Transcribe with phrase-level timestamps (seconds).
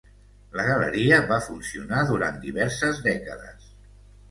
[0.59, 3.71] La galeria va funcionar durant diverses dècades.